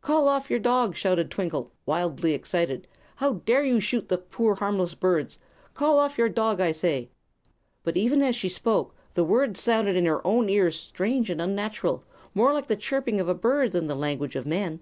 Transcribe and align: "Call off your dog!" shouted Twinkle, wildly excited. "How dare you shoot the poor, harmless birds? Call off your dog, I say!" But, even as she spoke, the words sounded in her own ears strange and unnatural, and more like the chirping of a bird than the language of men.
"Call 0.00 0.26
off 0.26 0.48
your 0.48 0.58
dog!" 0.58 0.96
shouted 0.96 1.30
Twinkle, 1.30 1.70
wildly 1.84 2.32
excited. 2.32 2.88
"How 3.16 3.34
dare 3.44 3.62
you 3.62 3.78
shoot 3.78 4.08
the 4.08 4.16
poor, 4.16 4.54
harmless 4.54 4.94
birds? 4.94 5.38
Call 5.74 5.98
off 5.98 6.16
your 6.16 6.30
dog, 6.30 6.62
I 6.62 6.72
say!" 6.72 7.10
But, 7.82 7.94
even 7.98 8.22
as 8.22 8.34
she 8.34 8.48
spoke, 8.48 8.94
the 9.12 9.22
words 9.22 9.60
sounded 9.60 9.94
in 9.94 10.06
her 10.06 10.26
own 10.26 10.48
ears 10.48 10.80
strange 10.80 11.28
and 11.28 11.42
unnatural, 11.42 11.96
and 11.96 12.04
more 12.32 12.54
like 12.54 12.68
the 12.68 12.74
chirping 12.76 13.20
of 13.20 13.28
a 13.28 13.34
bird 13.34 13.72
than 13.72 13.86
the 13.86 13.94
language 13.94 14.34
of 14.34 14.46
men. 14.46 14.80